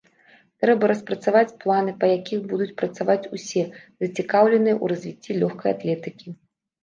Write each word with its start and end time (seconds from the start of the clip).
Трэба 0.63 0.83
распрацаваць 0.91 1.57
планы, 1.63 1.91
па 2.03 2.07
якіх 2.17 2.39
будуць 2.53 2.71
працаваць 2.83 3.29
усе, 3.39 3.63
зацікаўленыя 4.05 4.75
ў 4.83 4.85
развіцці 4.95 5.37
лёгкай 5.43 5.69
атлетыкі. 5.77 6.27